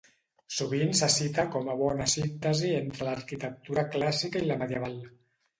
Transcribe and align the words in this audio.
Sovint 0.59 0.93
se 0.99 1.09
cita 1.15 1.45
com 1.57 1.69
a 1.73 1.75
bona 1.83 2.09
síntesi 2.15 2.71
entre 2.79 3.07
l'arquitectura 3.09 3.87
clàssica 3.97 4.43
i 4.43 4.49
la 4.53 4.59
medieval. 4.65 4.99